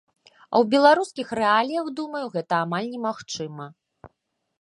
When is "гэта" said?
2.37-2.53